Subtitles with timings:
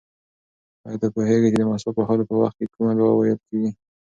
[0.85, 3.71] ایا ته پوهېږې چې د مسواک وهلو په وخت کې کومه دعا ویل کېږي؟